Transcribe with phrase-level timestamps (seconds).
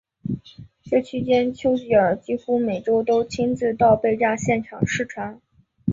[0.83, 5.39] 这期间丘吉尔几乎每周都亲自到被炸现场视察。